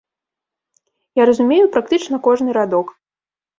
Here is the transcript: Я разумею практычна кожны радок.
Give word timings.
Я 1.21 1.27
разумею 1.31 1.69
практычна 1.77 2.23
кожны 2.31 2.59
радок. 2.61 2.87